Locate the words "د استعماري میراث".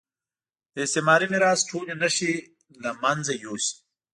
0.73-1.59